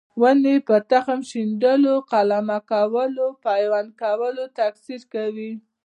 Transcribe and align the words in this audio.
ونې 0.21 0.55
په 0.67 0.75
تخم 0.91 1.19
شیندلو، 1.29 1.95
قلمه 2.11 2.57
کولو 2.71 3.23
او 3.35 3.37
پیوند 3.45 3.89
کولو 4.01 4.43
تکثیر 4.59 5.01
کوي. 5.13 5.51